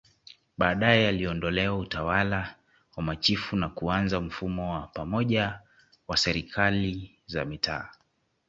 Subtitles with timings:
[0.57, 2.55] Baadae iliondolewa Utawala
[2.95, 5.59] wa machifu na kuanza mfumo wa pamoja
[6.07, 7.89] wa Serikali za Mitaa